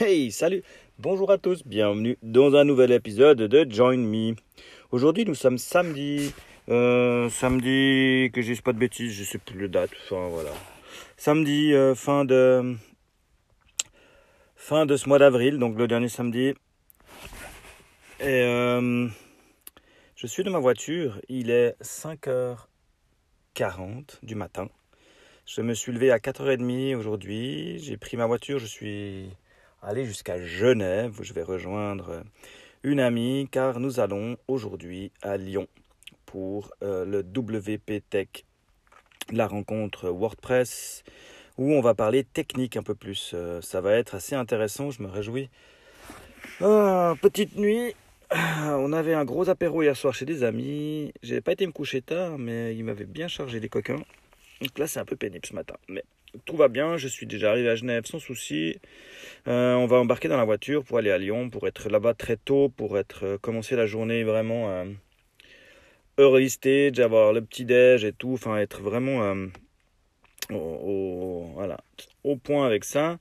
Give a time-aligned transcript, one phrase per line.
[0.00, 0.62] Hey, salut
[1.00, 4.36] Bonjour à tous, bienvenue dans un nouvel épisode de Join Me.
[4.92, 6.32] Aujourd'hui, nous sommes samedi.
[6.68, 9.90] Euh, samedi, que dise pas de bêtises, je sais plus le date.
[10.04, 10.52] Enfin, voilà.
[11.16, 12.76] Samedi, euh, fin de...
[14.54, 16.54] Fin de ce mois d'avril, donc le dernier samedi.
[18.20, 19.08] Et euh,
[20.14, 24.68] je suis dans ma voiture, il est 5h40 du matin.
[25.44, 29.30] Je me suis levé à 4h30 aujourd'hui, j'ai pris ma voiture, je suis
[29.82, 32.22] aller jusqu'à Genève où je vais rejoindre
[32.82, 35.66] une amie car nous allons aujourd'hui à Lyon
[36.26, 38.28] pour euh, le WP Tech,
[39.32, 41.02] la rencontre WordPress
[41.56, 43.32] où on va parler technique un peu plus.
[43.34, 45.50] Euh, ça va être assez intéressant, je me réjouis.
[46.60, 47.94] Ah, petite nuit,
[48.30, 51.12] on avait un gros apéro hier soir chez des amis.
[51.22, 54.02] J'ai pas été me coucher tard, mais ils m'avaient bien chargé les coquins.
[54.60, 55.74] Donc là, c'est un peu pénible ce matin.
[55.88, 56.04] Mais
[56.44, 58.76] tout va bien, je suis déjà arrivé à Genève sans souci.
[59.46, 62.36] Euh, on va embarquer dans la voiture pour aller à Lyon, pour être là-bas très
[62.36, 64.84] tôt, pour être euh, commencer la journée vraiment euh,
[66.18, 69.46] early stage, avoir le petit déj et tout, enfin être vraiment euh,
[70.50, 71.78] voilà,
[72.24, 73.18] au point avec ça.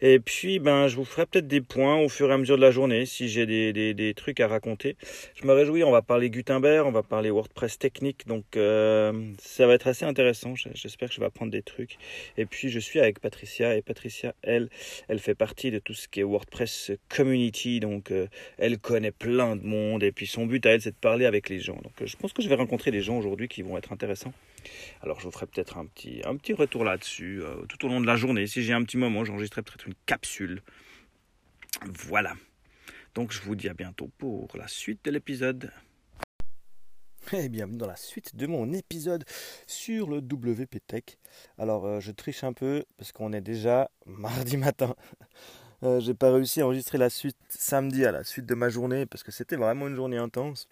[0.00, 2.62] Et puis, ben, je vous ferai peut-être des points au fur et à mesure de
[2.62, 4.96] la journée si j'ai des, des, trucs à raconter.
[5.34, 9.66] Je me réjouis, on va parler Gutenberg, on va parler WordPress technique, donc euh, ça
[9.66, 10.54] va être assez intéressant.
[10.54, 11.98] J'espère que je vais apprendre des trucs.
[12.38, 14.68] Et puis, je suis avec Patricia, et Patricia, elle,
[15.08, 18.26] elle fait partie de tout ce qui est WordPress community, donc euh,
[18.58, 21.48] elle connaît plein de monde, et puis son but à elle, c'est de parler avec
[21.48, 21.76] les gens.
[21.82, 24.32] Donc, euh, je pense que je vais rencontrer des gens aujourd'hui qui vont être intéressants.
[25.02, 28.06] Alors, je vous ferai peut-être un petit, un petit retour là-dessus tout au long de
[28.06, 28.35] la journée.
[28.44, 30.62] Si j'ai un petit moment, j'enregistrerai peut-être une capsule.
[31.86, 32.34] Voilà.
[33.14, 35.72] Donc, je vous dis à bientôt pour la suite de l'épisode.
[37.32, 39.24] Et bienvenue dans la suite de mon épisode
[39.66, 41.04] sur le WP Tech.
[41.56, 44.94] Alors, euh, je triche un peu parce qu'on est déjà mardi matin.
[45.82, 49.04] Euh, j'ai pas réussi à enregistrer la suite samedi à la suite de ma journée
[49.04, 50.68] parce que c'était vraiment une journée intense.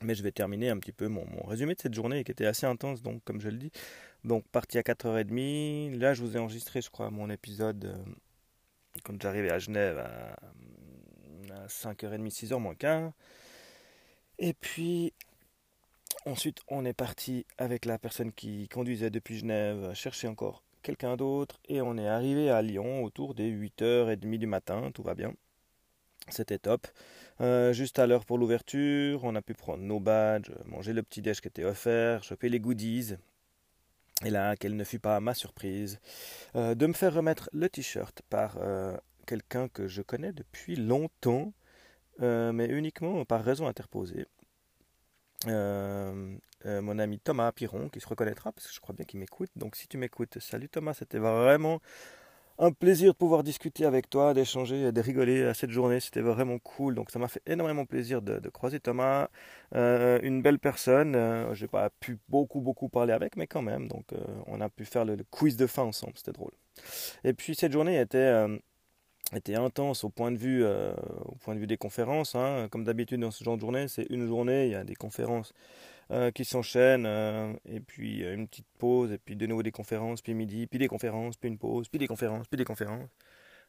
[0.00, 2.46] Mais je vais terminer un petit peu mon, mon résumé de cette journée qui était
[2.46, 3.70] assez intense, donc comme je le dis.
[4.26, 5.98] Donc parti à 4h30.
[5.98, 8.12] Là, je vous ai enregistré, je crois, mon épisode euh,
[9.04, 10.36] quand j'arrivais à Genève à,
[11.54, 13.12] à 5h30, 6h moins quart.
[14.40, 15.14] Et puis
[16.26, 21.60] ensuite, on est parti avec la personne qui conduisait depuis Genève chercher encore quelqu'un d'autre.
[21.68, 24.90] Et on est arrivé à Lyon autour des 8h30 du matin.
[24.92, 25.34] Tout va bien.
[26.30, 26.88] C'était top.
[27.40, 31.22] Euh, juste à l'heure pour l'ouverture, on a pu prendre nos badges, manger le petit
[31.22, 33.14] déj qui était offert, choper les goodies.
[34.24, 36.00] Et là, quelle ne fut pas ma surprise
[36.54, 38.96] euh, de me faire remettre le t-shirt par euh,
[39.26, 41.52] quelqu'un que je connais depuis longtemps,
[42.22, 44.26] euh, mais uniquement par raison interposée.
[45.44, 49.50] Mon ami Thomas Piron, qui se reconnaîtra, parce que je crois bien qu'il m'écoute.
[49.54, 51.80] Donc si tu m'écoutes, salut Thomas, c'était vraiment
[52.58, 56.00] un plaisir de pouvoir discuter avec toi, d'échanger, de rigoler à cette journée.
[56.00, 56.94] C'était vraiment cool.
[56.94, 59.28] Donc ça m'a fait énormément plaisir de, croiser Thomas.
[59.74, 61.14] Euh, une belle personne.
[61.16, 63.88] Euh, j'ai pas pu beaucoup beaucoup parler avec, mais quand même.
[63.88, 66.14] Donc euh, on a pu faire le, quiz de fin ensemble.
[66.16, 66.52] C'était drôle.
[67.24, 71.78] Et puis cette journée était intense au point de vue au point de vue des
[71.78, 72.34] conférences.
[72.34, 72.68] hein.
[72.70, 74.66] Comme d'habitude dans ce genre de journée, c'est une journée.
[74.66, 75.52] Il y a des conférences
[76.12, 79.72] euh, qui s'enchaînent, euh, et puis euh, une petite pause, et puis de nouveau des
[79.72, 83.10] conférences, puis midi, puis des conférences, puis une pause, puis des conférences, puis des conférences.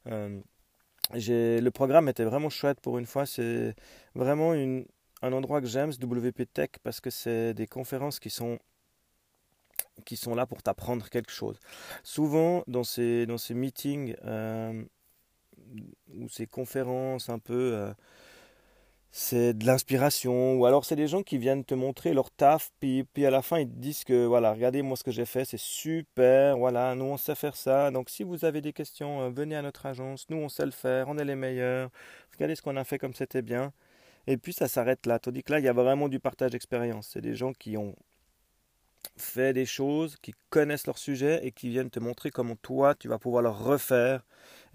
[0.06, 3.25] Le programme était vraiment chouette pour une fois.
[3.25, 3.74] C'est
[4.14, 8.59] vraiment un endroit que j'aime, ce WP Tech, parce que c'est des conférences qui sont,
[10.06, 11.59] qui sont là pour t'apprendre quelque chose.
[12.04, 14.16] Souvent, dans ces, dans ces meetings
[16.14, 17.92] ou ces conférences un peu...
[19.12, 23.03] c'est de l'inspiration, ou alors c'est des gens qui viennent te montrer leur taf, puis,
[23.03, 25.45] puis à la fin ils te disent que voilà, regardez moi ce que j'ai fait,
[25.45, 29.29] c'est super, voilà, nous on sait faire ça, donc si vous avez des questions, euh,
[29.29, 31.90] venez à notre agence, nous on sait le faire, on est les meilleurs,
[32.34, 33.73] regardez ce qu'on a fait comme c'était bien,
[34.28, 37.09] et puis ça s'arrête là, tandis que là il y a vraiment du partage d'expérience,
[37.13, 37.95] c'est des gens qui ont
[39.16, 43.07] fait des choses, qui connaissent leur sujet et qui viennent te montrer comment toi tu
[43.07, 44.25] vas pouvoir leur refaire,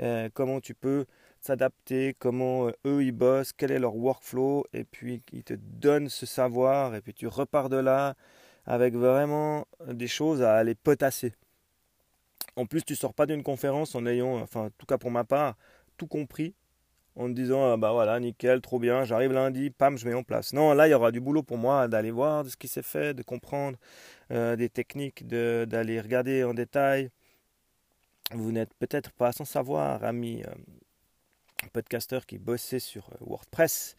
[0.00, 1.06] euh, comment tu peux
[1.42, 6.08] s'adapter, comment euh, eux ils bossent, quel est leur workflow, et puis ils te donnent
[6.08, 8.14] ce savoir, et puis tu repars de là
[8.64, 11.32] avec vraiment des choses à aller potasser.
[12.56, 15.24] En plus, tu sors pas d'une conférence en ayant, enfin, en tout cas pour ma
[15.24, 15.56] part,
[15.96, 16.54] tout compris,
[17.16, 20.22] en te disant, ah bah voilà, nickel, trop bien, j'arrive lundi, pam, je mets en
[20.22, 20.52] place.
[20.52, 22.82] Non, là, il y aura du boulot pour moi d'aller voir de ce qui s'est
[22.82, 23.76] fait, de comprendre
[24.30, 27.10] euh, des techniques, de, d'aller regarder en détail.
[28.32, 30.42] Vous n'êtes peut-être pas sans savoir, amis
[31.64, 33.96] euh, podcasteurs qui bossaient sur euh, WordPress,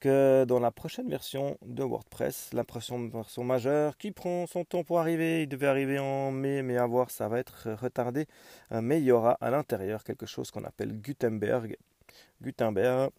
[0.00, 4.84] que dans la prochaine version de WordPress, la prochaine version majeure qui prend son temps
[4.84, 8.26] pour arriver, il devait arriver en mai, mais à voir, ça va être retardé.
[8.72, 11.76] Euh, mais il y aura à l'intérieur quelque chose qu'on appelle Gutenberg.
[12.42, 13.10] Gutenberg,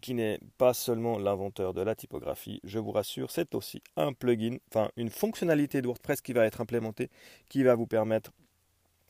[0.00, 4.56] qui n'est pas seulement l'inventeur de la typographie, je vous rassure, c'est aussi un plugin,
[4.70, 7.10] enfin une fonctionnalité de WordPress qui va être implémentée,
[7.48, 8.32] qui va vous permettre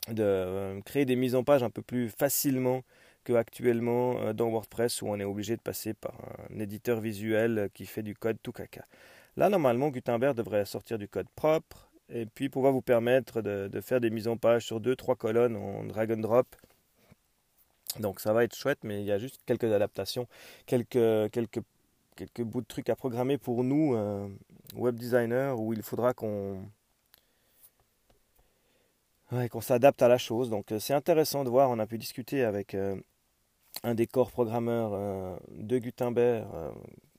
[0.09, 2.83] de euh, créer des mises en page un peu plus facilement
[3.23, 6.13] qu'actuellement euh, dans WordPress où on est obligé de passer par
[6.49, 8.85] un éditeur visuel qui fait du code tout caca.
[9.35, 13.99] Là, normalement, Gutenberg devrait sortir du code propre et puis pouvoir vous permettre de, faire
[13.99, 16.55] des mises en page sur deux, trois colonnes en drag and drop.
[17.99, 20.27] Donc ça va être chouette, mais il y a juste quelques adaptations,
[20.65, 21.61] quelques, quelques,
[22.15, 24.27] quelques bouts de trucs à programmer pour nous, euh,
[24.75, 26.61] web designers, où il faudra qu'on
[29.49, 30.51] qu'on s'adapte à la chose.
[30.51, 32.75] Donc euh, c'est intéressant de voir, on a pu discuter avec
[33.81, 36.71] un des corps programmeurs euh, de Gutenberg, euh,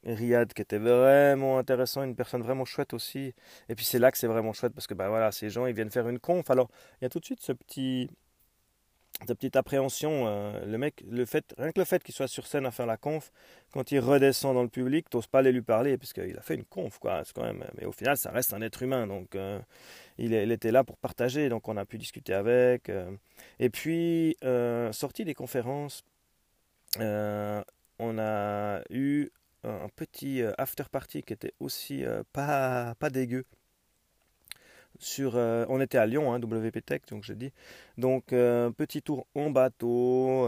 [0.04, 3.34] Riyad, qui était vraiment intéressant, une personne vraiment chouette aussi.
[3.68, 5.74] Et puis c'est là que c'est vraiment chouette parce que ben voilà, ces gens ils
[5.74, 6.48] viennent faire une conf.
[6.50, 6.70] Alors
[7.00, 8.08] il y a tout de suite ce petit,
[9.26, 10.26] cette petite appréhension.
[10.26, 12.86] Euh, le mec, le fait, rien que le fait qu'il soit sur scène à faire
[12.86, 13.32] la conf,
[13.72, 16.54] quand il redescend dans le public, t'oses pas aller lui parler parce qu'il a fait
[16.54, 17.22] une conf quoi.
[17.24, 19.36] C'est quand même, mais au final ça reste un être humain donc.
[20.18, 22.90] Il, était là pour partager, donc on a pu discuter avec.
[23.58, 24.36] et puis,
[24.92, 26.04] sorti des conférences,
[27.00, 29.30] on a eu
[29.64, 33.44] un petit euh, after party qui était aussi euh, pas, pas dégueu.
[35.00, 37.52] Sur, on était à Lyon, hein, WP Tech, donc j'ai dit.
[37.98, 40.46] Donc, petit tour en bateau,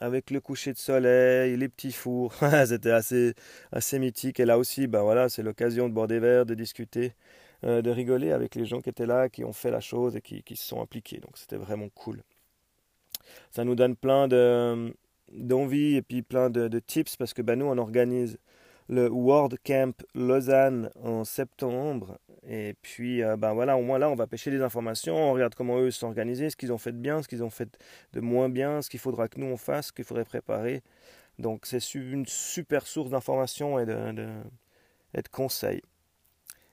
[0.00, 2.34] avec le coucher de soleil, les petits fours.
[2.66, 3.34] C'était assez,
[3.72, 4.38] assez mythique.
[4.38, 7.14] Et là aussi, ben c'est l'occasion de boire des verres, de discuter,
[7.62, 10.42] de rigoler avec les gens qui étaient là, qui ont fait la chose et qui,
[10.42, 11.20] qui se sont impliqués.
[11.20, 12.22] Donc, c'était vraiment cool.
[13.50, 14.94] Ça nous donne plein de
[15.32, 18.38] d'envie et puis plein de, tips parce que bah, nous on organise
[18.88, 22.18] le World Camp Lausanne en septembre.
[22.48, 25.54] Et puis euh, bah, voilà au moins là on va pêcher des informations on regarde
[25.54, 27.68] comment eux sont organisés ce qu'ils ont fait de bien ce qu'ils ont fait
[28.14, 30.82] de moins bien ce qu'il faudra que nous on fasse ce qu'il faudrait préparer.
[31.38, 34.28] Donc c'est une super source d'informations et de, de,
[35.30, 35.82] conseils.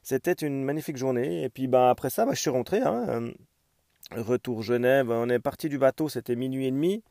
[0.04, 1.44] C'était une magnifique journée.
[1.44, 3.32] Et puis bah, après ça bah, je suis rentré hein, euh,
[4.16, 7.04] retour Genève on est parti du bateau c'était minuit et demi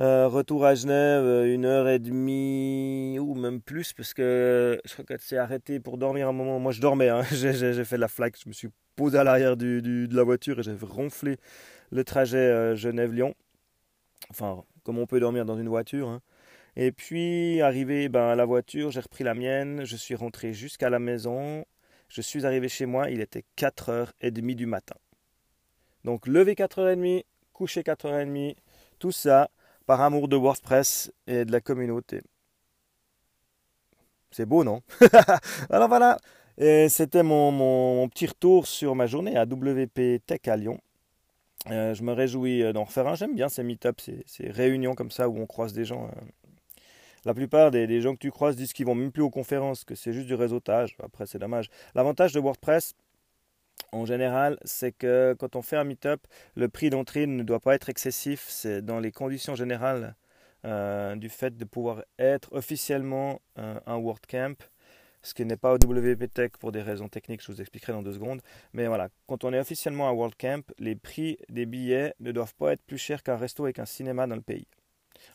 [0.00, 4.92] euh, retour à Genève, euh, une heure et demie ou même plus, parce que je
[4.92, 6.58] crois qu'elle s'est arrêtée pour dormir un moment.
[6.58, 7.22] Moi, je dormais, hein.
[7.30, 10.76] j'ai fait la flaque, je me suis posé à l'arrière de la voiture et j'ai
[10.82, 11.36] ronflé
[11.92, 13.34] le trajet euh, Genève-Lyon.
[14.30, 16.08] Enfin, comme on peut dormir dans une voiture.
[16.08, 16.20] Hein.
[16.74, 20.90] Et puis, arrivé ben, à la voiture, j'ai repris la mienne, je suis rentré jusqu'à
[20.90, 21.64] la maison.
[22.08, 24.96] Je suis arrivé chez moi, il était 4h30 du matin.
[26.04, 28.56] Donc, lever 4h30, coucher 4h30,
[28.98, 29.50] tout ça
[29.86, 32.22] par amour de WordPress et de la communauté.
[34.30, 34.82] C'est beau, non?
[35.70, 36.18] Alors voilà,
[36.58, 40.80] c'était mon, petit retour sur ma journée à WP Tech à Lyon.
[41.70, 43.14] Euh, je me réjouis euh, d'en refaire un.
[43.14, 46.04] J'aime bien ces meet-ups, ces, réunions comme ça où on croise des gens.
[46.04, 46.20] Euh.
[47.24, 49.84] La plupart des, des, gens que tu croises disent qu'ils vont même plus aux conférences,
[49.84, 50.94] que c'est juste du réseautage.
[51.02, 51.70] Après, c'est dommage.
[51.94, 52.94] L'avantage de WordPress,
[53.94, 56.20] en général, c'est que quand on fait un meet-up,
[56.56, 58.46] le prix d'entrée ne doit pas être excessif.
[58.48, 60.16] C'est dans les conditions générales
[60.64, 64.56] euh, du fait de pouvoir être officiellement euh, un WordCamp,
[65.22, 68.02] ce qui n'est pas au WP Tech pour des raisons techniques, je vous expliquerai dans
[68.02, 68.40] deux secondes.
[68.72, 72.72] Mais voilà, quand on est officiellement un WordCamp, les prix des billets ne doivent pas
[72.72, 74.66] être plus chers qu'un resto avec un cinéma dans le pays.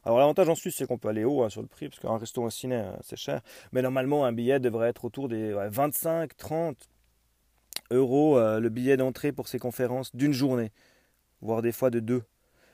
[0.04, 2.18] Alors l'avantage en Suisse, c'est qu'on peut aller haut hein, sur le prix, parce qu'un
[2.18, 3.42] resto, un ciné, euh, c'est cher.
[3.72, 6.89] Mais normalement, un billet devrait être autour des 25, 30,
[7.92, 10.72] euros euh, le billet d'entrée pour ces conférences d'une journée,
[11.42, 12.24] voire des fois de deux.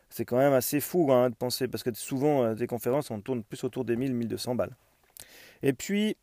[0.10, 3.22] C'est quand même assez fou hein, de penser, parce que souvent, euh, des conférences, on
[3.22, 4.75] tourne plus autour des 1000-1200 balles.
[5.63, 6.15] Et puis,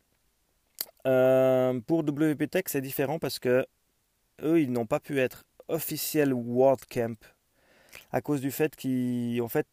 [1.05, 3.65] euh, pour WP Tech, c'est différent parce que
[4.41, 7.17] eux, ils n'ont pas pu être officiels World Camp
[8.11, 9.67] à cause du fait qu'en fait,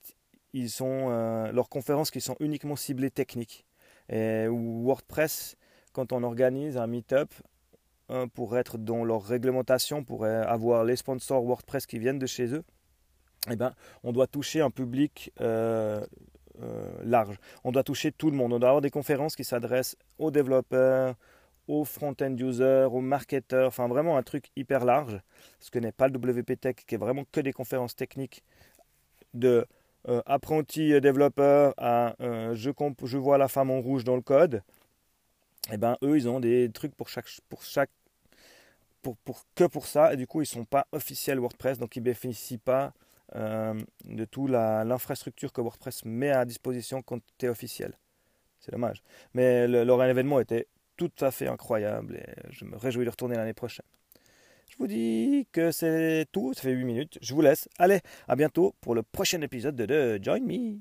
[0.52, 1.08] ils sont
[1.52, 3.64] leurs conférences qui sont uniquement ciblées techniques.
[4.10, 5.56] Et WordPress,
[5.92, 7.32] quand on organise un meet-up,
[8.34, 12.64] pour être dans leur réglementation, pour avoir les sponsors WordPress qui viennent de chez eux,
[13.48, 16.04] eh ben, on doit toucher un public euh,
[16.62, 17.38] euh, large.
[17.64, 18.52] On doit toucher tout le monde.
[18.52, 21.14] On doit avoir des conférences qui s'adressent aux développeurs,
[21.66, 25.20] aux front-end users, aux marketeurs, enfin vraiment un truc hyper large,
[25.60, 28.42] ce que n'est pas le WP Tech, qui est vraiment que des conférences techniques
[29.32, 29.64] de
[30.08, 34.62] euh, apprenti développeur à je, vois la femme en rouge dans le code.
[35.72, 37.90] Eh ben eux, ils ont des trucs pour chaque
[39.02, 39.16] pour,
[39.54, 40.12] que pour ça.
[40.12, 42.92] Et du coup, ils ne sont pas officiels WordPress, donc ils ne bénéficient pas
[43.36, 47.92] euh, de toute l'infrastructure que WordPress met à disposition quand tu es officiel.
[48.60, 49.02] C'est dommage.
[49.34, 50.66] Mais le, leur événement était
[50.96, 53.86] tout à fait incroyable et je me réjouis de retourner l'année prochaine.
[54.68, 57.18] Je vous dis que c'est tout, ça fait 8 minutes.
[57.22, 57.68] Je vous laisse.
[57.78, 60.78] Allez, à bientôt pour le prochain épisode de, de Join Me.